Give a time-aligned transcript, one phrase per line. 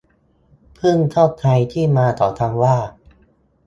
[0.75, 2.77] เพิ่งเข้าใจที่มาของคำว่า